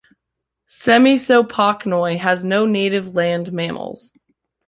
[0.67, 4.11] Semisopochnoi has no native land mammals.